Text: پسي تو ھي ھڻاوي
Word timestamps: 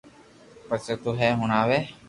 پسي 0.67 0.93
تو 1.03 1.09
ھي 1.19 1.29
ھڻاوي 1.39 1.79